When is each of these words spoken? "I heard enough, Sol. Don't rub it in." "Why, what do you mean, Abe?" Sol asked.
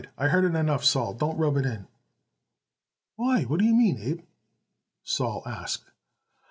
"I 0.17 0.29
heard 0.29 0.45
enough, 0.45 0.83
Sol. 0.83 1.13
Don't 1.13 1.37
rub 1.37 1.57
it 1.57 1.65
in." 1.67 1.85
"Why, 3.17 3.43
what 3.43 3.59
do 3.59 3.65
you 3.67 3.75
mean, 3.75 3.99
Abe?" 3.99 4.21
Sol 5.03 5.43
asked. 5.45 5.91